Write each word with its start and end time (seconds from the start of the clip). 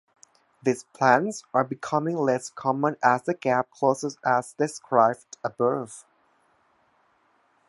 These 0.63 0.83
plans 0.93 1.43
are 1.53 1.63
becoming 1.63 2.17
less 2.17 2.49
common 2.49 2.97
as 3.03 3.21
the 3.21 3.35
gap 3.35 3.69
closes 3.69 4.17
as 4.25 4.53
described 4.53 5.37
above. 5.43 6.05